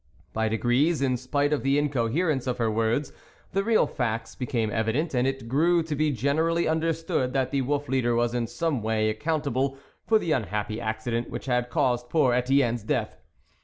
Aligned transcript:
By 0.33 0.49
degrees, 0.49 0.99
in 1.03 1.15
spite 1.15 1.53
of 1.53 1.61
the 1.61 1.77
incoherence 1.77 2.47
of 2.47 2.57
her 2.57 2.71
words, 2.71 3.13
the 3.51 3.63
real 3.63 3.85
facts 3.85 4.33
became 4.33 4.71
evident, 4.71 5.13
and 5.13 5.27
it 5.27 5.47
grew 5.47 5.83
to 5.83 5.95
be 5.95 6.09
generally 6.11 6.67
understood 6.67 7.33
that 7.33 7.51
the 7.51 7.61
Wolf 7.61 7.87
leader 7.87 8.15
was 8.15 8.33
in 8.33 8.47
some 8.47 8.81
way 8.81 9.11
accountable 9.11 9.77
for 10.07 10.17
the 10.17 10.31
unhappy 10.31 10.81
accident 10.81 11.29
which 11.29 11.45
had 11.45 11.69
caused 11.69 12.09
poor 12.09 12.33
Etienne's 12.33 12.81
death. 12.81 13.15